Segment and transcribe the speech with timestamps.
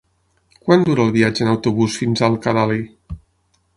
[0.69, 2.81] Quant dura el viatge en autobús fins a Alcalalí?